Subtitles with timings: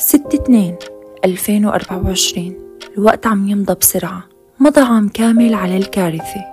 [0.00, 0.76] ستة اتنين
[1.24, 2.56] ألفين وأربعة وعشرين.
[2.98, 4.24] الوقت عم يمضى بسرعة.
[4.60, 6.44] مضى عام كامل على الكارثة.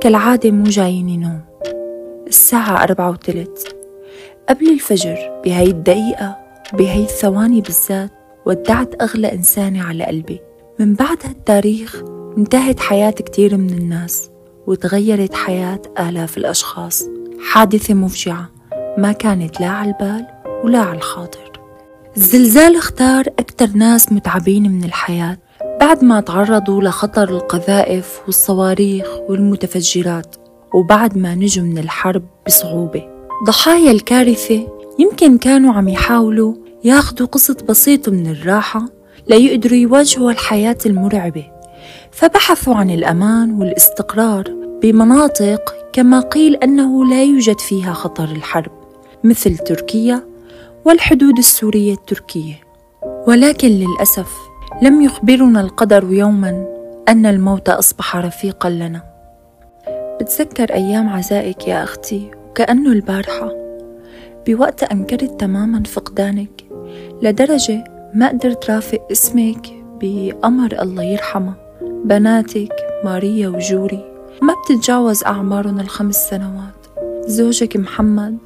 [0.00, 1.40] كالعادة مو جاييني نوم
[2.26, 3.66] الساعة أربعة وثلث.
[4.48, 6.36] قبل الفجر بهاي الدقيقة
[6.72, 8.10] بهاي الثواني بالذات
[8.46, 10.40] ودعت أغلى إنسانة على قلبي.
[10.78, 12.02] من بعد هالتاريخ
[12.38, 14.30] انتهت حياة كتير من الناس
[14.66, 17.04] وتغيرت حياة آلاف الأشخاص.
[17.52, 18.50] حادثة مفجعة.
[18.98, 20.26] ما كانت لا على البال
[20.64, 21.51] ولا على الخاطر.
[22.16, 25.38] الزلزال اختار أكثر ناس متعبين من الحياة.
[25.80, 30.36] بعد ما تعرضوا لخطر القذائف والصواريخ والمتفجرات
[30.74, 33.08] وبعد ما نجوا من الحرب بصعوبة.
[33.46, 34.68] ضحايا الكارثة
[34.98, 36.54] يمكن كانوا عم يحاولوا
[36.84, 38.84] ياخدوا قسط بسيط من الراحة
[39.28, 41.44] ليقدروا يواجهوا الحياة المرعبة.
[42.10, 44.44] فبحثوا عن الأمان والاستقرار
[44.82, 48.72] بمناطق كما قيل أنه لا يوجد فيها خطر الحرب
[49.24, 50.31] مثل تركيا
[50.84, 52.54] والحدود السورية التركية.
[53.26, 54.32] ولكن للأسف
[54.82, 56.66] لم يخبرنا القدر يوما
[57.08, 59.02] أن الموت أصبح رفيقا لنا.
[60.20, 63.52] بتذكر أيام عزائك يا أختي وكأنه البارحة.
[64.46, 66.64] بوقت أنكرت تماما فقدانك
[67.22, 71.54] لدرجة ما قدرت رافق اسمك بقمر الله يرحمه.
[72.04, 72.72] بناتك
[73.04, 74.04] ماريا وجوري
[74.42, 76.86] ما بتتجاوز أعمارهم الخمس سنوات.
[77.26, 78.38] زوجك محمد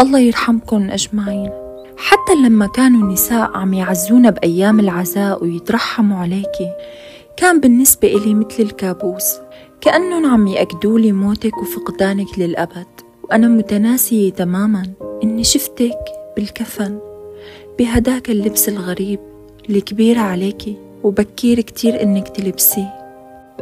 [0.00, 1.50] الله يرحمكم أجمعين.
[1.96, 6.72] حتى لما كانوا النساء عم يعزونا بأيام العزاء ويترحموا عليكي
[7.36, 9.34] كان بالنسبة إلي مثل الكابوس.
[9.80, 12.86] كأنهم عم يأكدوا لي موتك وفقدانك للأبد.
[13.22, 14.82] وأنا متناسية تماما
[15.22, 15.98] إني شفتك
[16.36, 16.98] بالكفن
[17.78, 19.20] بهداك اللبس الغريب
[19.70, 22.94] الكبير عليكي وبكير كتير إنك تلبسيه.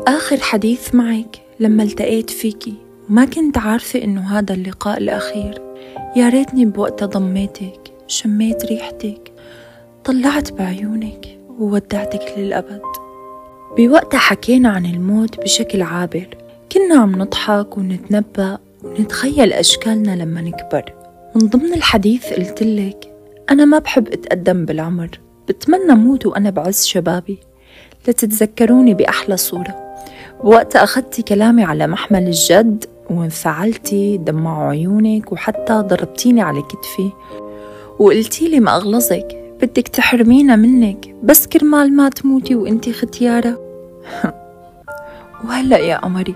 [0.08, 2.74] آخر حديث معك لما التقيت فيكي
[3.10, 5.62] وما كنت عارفة إنه هذا اللقاء الأخير.
[6.16, 9.32] يا ريتني بوقتها ضميتك شميت ريحتك
[10.04, 12.82] طلعت بعيونك وودعتك للأبد.
[13.78, 16.26] بوقتها حكينا عن الموت بشكل عابر
[16.72, 20.92] كنا عم نضحك ونتنبأ ونتخيل أشكالنا لما نكبر.
[21.34, 23.12] من ضمن الحديث قلتلك
[23.50, 27.38] أنا ما بحب أتقدم بالعمر بتمنى موت وأنا بعز شبابي.
[28.08, 29.96] لتتذكروني بأحلى صورة.
[30.44, 37.10] وقت أخذتي كلامي على محمل الجد وانفعلتي دمعوا عيونك وحتى ضربتيني على كتفي.
[37.98, 43.60] وقلتي لي ما أغلظك بدك تحرمينا منك بس كرمال ما تموتي وأنتي ختيارة.
[45.44, 46.34] وهلأ يا قمري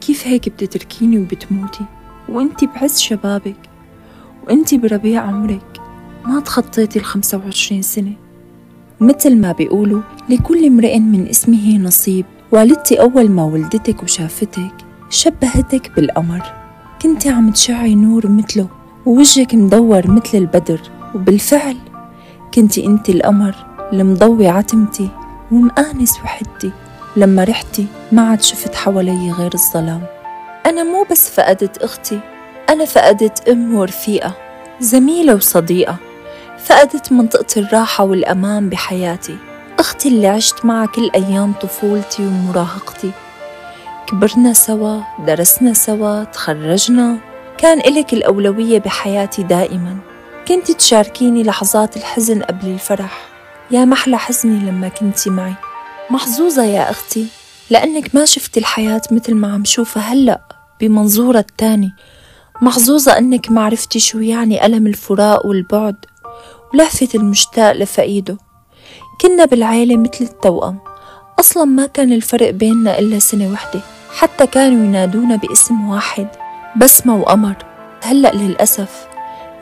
[0.00, 1.84] كيف هيك بتتركيني وبتموتي؟
[2.28, 3.56] وأنتي بعز شبابك
[4.46, 5.80] وأنتي بربيع عمرك.
[6.26, 8.12] ما تخطيتي الخمسة وعشرين سنة.
[9.00, 12.24] مثل ما بيقولوا لكل امرئ من اسمه نصيب.
[12.52, 14.74] والدتي أول ما ولدتك وشافتك
[15.12, 16.42] شبهتك بالقمر.
[17.02, 18.68] كنتي عم تشعي نور مثله
[19.06, 20.80] ووجهك مدور مثل البدر.
[21.14, 21.76] وبالفعل
[22.54, 23.54] كنتي أنت القمر
[23.92, 25.08] المضوي عتمتي
[25.50, 26.70] ومآنس وحدتي
[27.16, 30.02] لما رحتي ما عاد شفت حوالي غير الظلام.
[30.66, 32.20] أنا مو بس فقدت أختي
[32.70, 34.34] أنا فقدت أم ورفيقة
[34.80, 35.96] زميلة وصديقة.
[36.64, 39.36] فقدت منطقة الراحة والأمان بحياتي.
[39.78, 43.10] أختي اللي عشت معها كل أيام طفولتي ومراهقتي.
[44.06, 47.18] كبرنا سوا درسنا سوا تخرجنا.
[47.58, 49.98] كان إلك الأولوية بحياتي دائما.
[50.48, 53.28] كنت تشاركيني لحظات الحزن قبل الفرح.
[53.70, 55.54] يا محلى حزني لما كنتي معي.
[56.10, 57.26] محظوظة يا أختي
[57.70, 60.40] لأنك ما شفتي الحياة مثل ما عم شوفها هلأ
[60.80, 61.92] بمنظورها التاني
[62.62, 65.96] محظوظة أنك ما عرفتي شو يعني ألم الفراق والبعد
[66.74, 68.38] ولهفة المشتاق لفقيده.
[69.20, 70.78] كنا بالعيلة مثل التوأم.
[71.42, 73.80] أصلا ما كان الفرق بيننا إلا سنة وحدة
[74.18, 76.26] حتى كانوا ينادونا باسم واحد
[76.76, 77.56] بسمة وقمر.
[78.02, 79.06] هلأ للأسف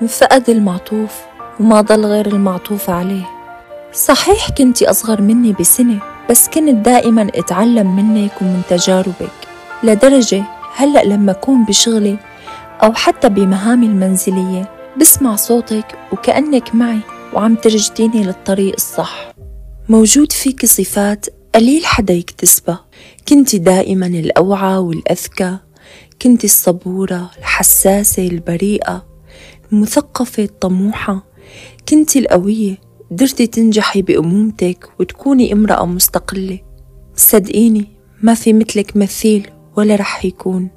[0.03, 1.11] انفقد المعطوف
[1.61, 3.25] وما ضل غير المعطوف عليه.
[3.93, 5.99] صحيح كنتي أصغر مني بسنة
[6.31, 9.39] بس كنت دائما أتعلم منك ومن تجاربك.
[9.83, 10.45] لدرجة
[10.77, 12.17] هلأ لما أكون بشغلي
[12.83, 14.71] أو حتى بمهامي المنزلية
[15.01, 17.01] بسمع صوتك وكأنك معي
[17.33, 19.33] وعم ترشديني للطريق الصح.
[19.89, 22.85] موجود فيك صفات قليل حدا يكتسبها
[23.29, 25.59] كنت دائما الأوعى والأذكى
[26.23, 29.07] كنت الصبورة الحساسة البريئة
[29.73, 31.27] المثقفة الطموحة
[31.89, 32.77] كنت القوية
[33.11, 36.59] قدرتي تنجحي بأمومتك وتكوني امرأة مستقلة.
[37.17, 37.87] صدقيني
[38.23, 40.71] ما في مثلك مثيل ولا رح يكون.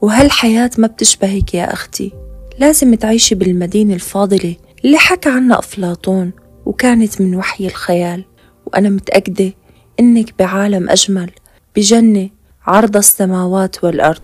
[0.00, 2.12] وهالحياة ما بتشبهك يا أختي.
[2.58, 6.32] لازم تعيشي بالمدينة الفاضلة اللي حكى عنها أفلاطون
[6.66, 8.24] وكانت من وحي الخيال.
[8.66, 9.52] وأنا متأكدة
[10.00, 11.30] إنك بعالم أجمل
[11.76, 12.28] بجنة
[12.66, 14.22] عرض السماوات والأرض.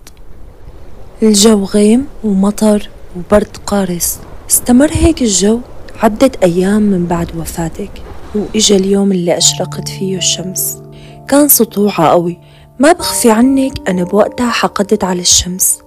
[1.23, 4.19] الجو غيم ومطر وبرد قارس.
[4.51, 5.61] استمر هيك الجو
[6.03, 7.91] عدت أيام من بعد وفاتك.
[8.35, 10.83] وإجا اليوم اللي أشرقت فيه الشمس.
[11.29, 12.39] كان سطوعة قوي.
[12.79, 15.79] ما بخفي عنك أنا بوقتها حقدت على الشمس.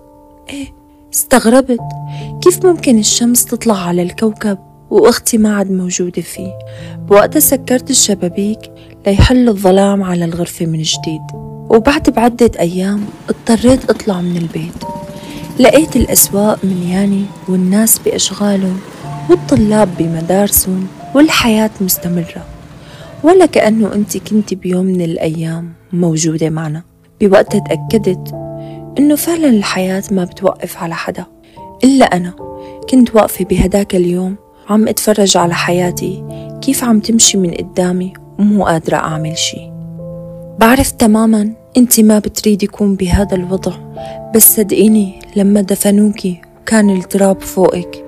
[0.49, 0.67] إيه
[1.13, 1.79] استغربت.
[2.41, 4.57] كيف ممكن الشمس تطلع على الكوكب
[4.89, 6.51] وأختي ما عاد موجودة فيه؟
[6.97, 8.59] بوقتها سكرت الشبابيك
[9.07, 11.21] ليحل الظلام على الغرفة من جديد.
[11.69, 14.83] وبعد بعدة أيام اضطريت أطلع من البيت.
[15.59, 18.79] لقيت الأسواق مليانة والناس بأشغالهم
[19.29, 22.45] والطلاب بمدارسهم والحياة مستمرة.
[23.23, 26.83] ولا كأنه أنت كنت بيوم من الأيام موجودة معنا.
[27.21, 28.33] بوقتها تأكدت
[28.99, 31.25] إنه فعلا الحياة ما بتوقف على حدا.
[31.83, 32.33] إلا أنا
[32.89, 34.35] كنت واقفة بهداك اليوم
[34.69, 36.23] عم أتفرج على حياتي
[36.61, 39.71] كيف عم تمشي من قدامي ومو قادرة أعمل شي
[40.59, 43.73] بعرف تماما أنت ما بتريدي يكون بهذا الوضع
[44.35, 48.05] بس صدقيني لما دفنوكي وكان التراب فوقك.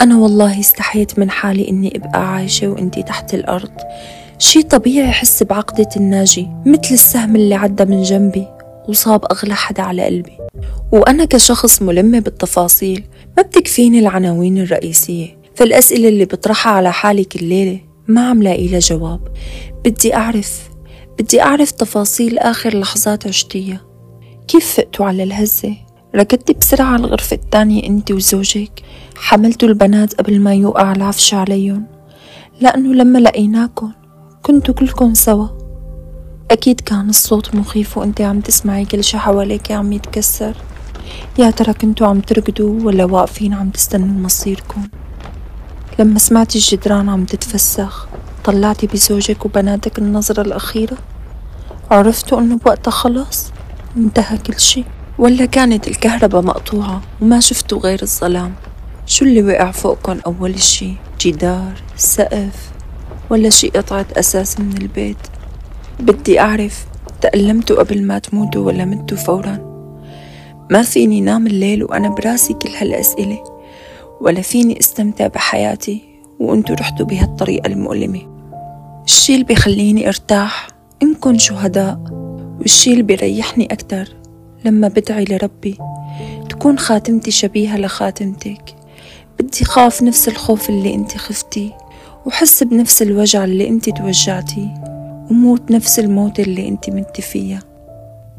[0.00, 3.70] أنا والله استحيت من حالي إني أبقى عايشة وإنتي تحت الأرض.
[4.38, 8.46] شي طبيعي أحس بعقدة الناجي مثل السهم اللي عدى من جنبي
[8.88, 10.38] وصاب أغلى حدا على قلبي.
[10.92, 13.04] وأنا كشخص ملمة بالتفاصيل
[13.36, 15.36] ما بتكفيني العناوين الرئيسية.
[15.54, 19.20] فالأسئلة اللي بطرحها على حالي كل ليلة ما عم لاقي لها جواب.
[19.84, 20.70] بدي أعرف
[21.18, 23.80] بدي أعرف تفاصيل آخر لحظات عشتيها.
[24.48, 25.76] كيف فقتوا على الهزة؟
[26.16, 28.82] ركضتي بسرعة على الغرفة التانية أنت وزوجك؟
[29.16, 31.86] حملتوا البنات قبل ما يوقع العفش عليهم؟
[32.60, 33.92] لأنه لما لقيناكم
[34.42, 35.46] كنتوا كلكم سوا.
[36.50, 40.56] أكيد كان الصوت مخيف وأنت عم تسمعي كل شي حواليك عم يتكسر.
[41.38, 44.82] يا ترى كنتوا عم ترقدوا ولا واقفين عم تستنوا مصيركم
[45.98, 48.06] لما سمعتي الجدران عم تتفسخ
[48.44, 50.96] طلعتي بزوجك وبناتك النظرة الأخيرة؟
[51.90, 53.52] عرفتوا إنه بوقتها خلص
[53.96, 54.84] انتهى كل شي
[55.18, 58.54] ولا كانت الكهرباء مقطوعة وما شفتوا غير الظلام؟
[59.06, 62.70] شو اللي وقع فوقكم أول شي؟ جدار سقف
[63.30, 65.16] ولا شي قطعة أساس من البيت؟
[66.00, 66.86] بدي أعرف
[67.20, 69.74] تألمتوا قبل ما تموتوا ولا متوا فورا؟
[70.70, 73.53] ما فيني نام الليل وأنا براسي كل هالأسئلة.
[74.24, 76.02] ولا فيني استمتع بحياتي
[76.40, 78.20] وانتو رحتوا بهالطريقة المؤلمة.
[79.04, 80.68] الشي اللي بيخليني أرتاح
[81.02, 81.98] انكن شهداء.
[82.58, 84.08] والشي اللي بيريحني أكتر
[84.64, 85.78] لما بدعي لربي.
[86.48, 88.76] تكون خاتمتي شبيهة لخاتمتك.
[89.40, 91.72] بدي خاف نفس الخوف اللي أنت خفتي
[92.26, 94.68] وحس بنفس الوجع اللي أنت توجعتي
[95.30, 97.60] وموت نفس الموت اللي أنت متي فيها.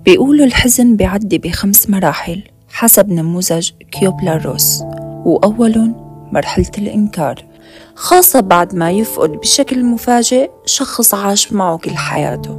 [0.05, 4.83] بيقولوا الحزن بيعدي بخمس مراحل حسب نموذج كيوبلا روس.
[5.25, 5.91] وأول
[6.31, 7.43] مرحلة الإنكار.
[7.95, 12.51] خاصة بعد ما يفقد بشكل مفاجئ شخص عاش معه كل حياته.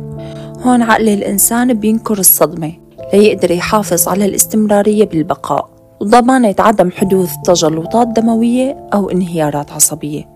[0.62, 2.72] هون عقل الإنسان بينكر الصدمة
[3.12, 5.68] ليقدر يحافظ على الاستمرارية بالبقاء
[6.00, 10.28] وضمانة عدم حدوث تجلطات دموية أو انهيارات عصبية.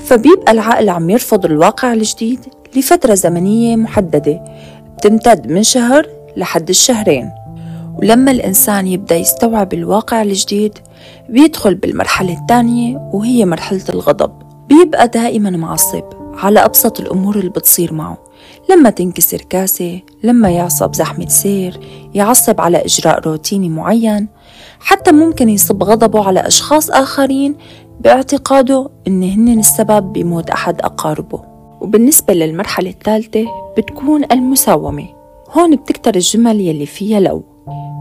[0.00, 2.40] فبيبقى العقل عم يرفض الواقع الجديد
[2.76, 4.44] لفترة زمنية محددة
[4.98, 6.06] بتمتد من شهر
[6.36, 7.30] لحد الشهرين.
[7.98, 10.78] ولما الإنسان يبدأ يستوعب الواقع الجديد
[11.28, 14.32] بيدخل بالمرحلة الثانية وهي مرحلة الغضب.
[14.68, 16.02] بيبقى دائما معصب
[16.34, 18.18] على أبسط الأمور اللي بتصير معه
[18.70, 21.80] لما تنكسر كاسة لما يعصب زحمة سير
[22.14, 24.28] يعصب على إجراء روتيني معين.
[24.80, 27.56] حتى ممكن يصب غضبه على أشخاص آخرين
[28.00, 31.42] باعتقاده إن هن السبب بموت أحد أقاربه.
[31.80, 33.44] وبالنسبة للمرحلة الثالثة
[33.78, 35.06] بتكون المساومة.
[35.50, 37.44] هون بتكتر الجمل يلي فيها لو.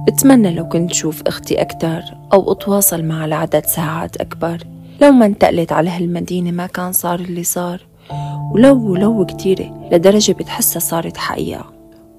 [0.08, 2.02] بتمنى لو كنت شوف أختي أكتر
[2.34, 4.58] أو أتواصل معها لعدد ساعات أكبر.
[5.02, 7.86] لو ما انتقلت على هالمدينة ما كان صار اللي صار.
[8.54, 11.66] ولو ولو كتيرة لدرجة بتحسها صارت حقيقة.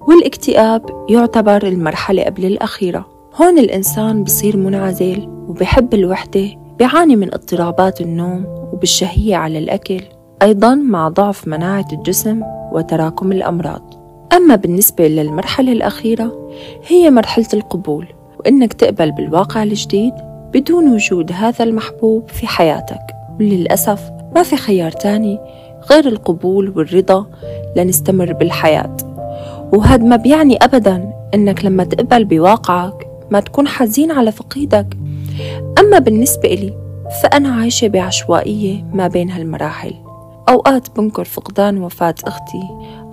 [0.07, 3.05] والاكتئاب يعتبر المرحلة قبل الأخيرة.
[3.41, 10.01] هون الإنسان بصير منعزل وبحب الوحدة بيعاني من اضطرابات النوم وبالشهية على الأكل.
[10.41, 14.00] أيضا مع ضعف مناعة الجسم وتراكم الأمراض.
[14.33, 16.51] أما بالنسبة للمرحلة الأخيرة
[16.87, 18.07] هي مرحلة القبول
[18.39, 20.13] وإنك تقبل بالواقع الجديد
[20.53, 23.01] بدون وجود هذا المحبوب في حياتك.
[23.39, 25.39] وللأسف ما في خيار تاني
[25.91, 27.25] غير القبول والرضا
[27.75, 28.97] لنستمر بالحياة.
[29.73, 34.97] وهذا ما بيعني أبدا إنك لما تقبل بواقعك ما تكون حزين على فقيدك.
[35.79, 36.73] أما بالنسبة إلي
[37.23, 39.93] فأنا عايشة بعشوائية ما بين هالمراحل.
[40.49, 42.63] أوقات بنكر فقدان وفاة أختي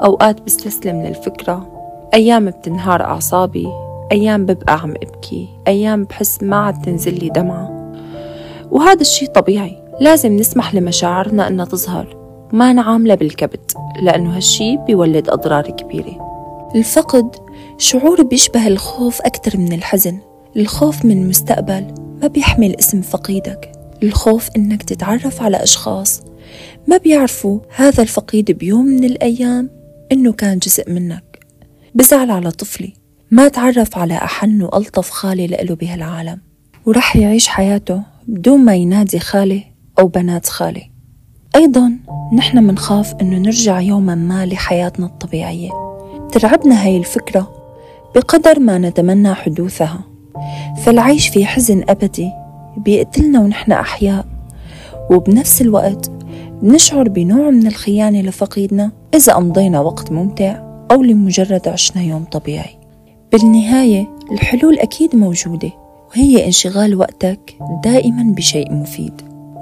[0.04, 1.68] أوقات بستسلم للفكرة.
[2.14, 3.66] أيام بتنهار أعصابي
[4.12, 7.92] أيام ببقى عم أبكي أيام بحس ما عاد تنزل لي دمعة.
[8.70, 12.16] وهذا الشي طبيعي لازم نسمح لمشاعرنا إنها تظهر.
[12.52, 16.28] وما نعاملها بالكبت لأنه هالشي بيولد أضرار كبيرة.
[16.74, 17.36] الفقد
[17.78, 20.18] شعور بيشبه الخوف أكثر من الحزن.
[20.56, 23.72] الخوف من المستقبل ما بيحمل اسم فقيدك.
[24.02, 26.22] الخوف إنك تتعرف على أشخاص
[26.86, 29.70] ما بيعرفوا هذا الفقيد بيوم من الأيام
[30.12, 31.46] إنه كان جزء منك.
[31.94, 32.92] بزعل على طفلي.
[33.30, 36.40] ما تعرف على أحن وألطف خالي لإله بهالعالم.
[36.86, 39.64] ورح يعيش حياته بدون ما ينادي خالي
[39.98, 40.90] أو بنات خالي.
[41.56, 41.92] أيضا
[42.34, 45.70] نحن منخاف إنه نرجع يوما ما لحياتنا الطبيعية.
[46.32, 47.54] ترعبنا هاي الفكرة
[48.14, 50.04] بقدر ما نتمنى حدوثها.
[50.84, 52.30] فالعيش في حزن أبدي
[52.76, 54.26] بيقتلنا ونحن أحياء.
[55.10, 56.10] وبنفس الوقت
[56.62, 62.78] نشعر بنوع من الخيانة لفقيدنا إذا أمضينا وقت ممتع أو لمجرد عشنا يوم طبيعي.
[63.32, 65.70] بالنهاية الحلول أكيد موجودة
[66.10, 69.12] وهي انشغال وقتك دائما بشيء مفيد.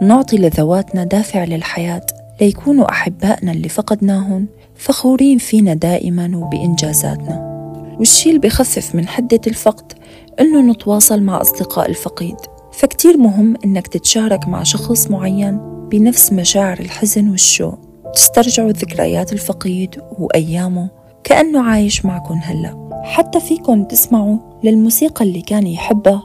[0.03, 2.07] نعطي لذواتنا دافع للحياة
[2.41, 7.57] ليكونوا أحبائنا اللي فقدناهم فخورين فينا دائما وبإنجازاتنا.
[7.99, 9.93] والشي اللي بخفف من حدة الفقد
[10.41, 12.37] إنه نتواصل مع أصدقاء الفقيد.
[12.73, 17.78] فكتير مهم إنك تتشارك مع شخص معين بنفس مشاعر الحزن والشوق.
[18.14, 20.88] تسترجعوا ذكريات الفقيد وأيامه
[21.25, 23.02] كأنه عايش معكم هلأ.
[23.05, 26.23] حتى فيكن تسمعوا للموسيقى اللي كان يحبها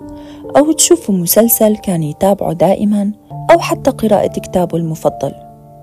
[0.58, 3.12] أو تشوفوا مسلسل كان يتابعه دائما
[3.52, 5.34] أو حتى قراءة كتابه المفضل.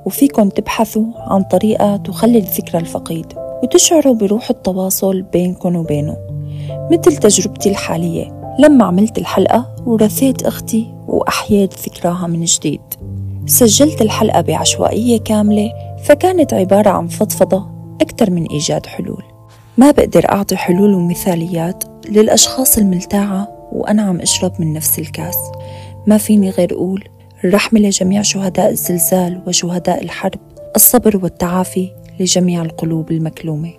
[0.06, 3.26] وفيكن تبحثوا عن طريقة تخلي الذكرى الفقيد
[3.62, 6.16] وتشعروا بروح التواصل بينكم وبينه.
[6.92, 12.80] مثل تجربتي الحالية لما عملت الحلقة ورثيت أختي وأحييت ذكراها من جديد.
[13.48, 15.72] سجلت الحلقة بعشوائية كاملة
[16.04, 17.66] فكانت عبارة عن فضفضة
[18.00, 19.22] أكثر من إيجاد حلول.
[19.78, 25.36] ما بقدر أعطي حلول ومثاليات للأشخاص الملتاعة وأنا عم أشرب من نفس الكاس.
[26.06, 27.04] ما فيني غير أقول
[27.44, 30.40] الرحمة لجميع شهداء الزلزال وشهداء الحرب
[30.76, 31.90] الصبر والتعافي
[32.20, 33.72] لجميع القلوب المكلومة.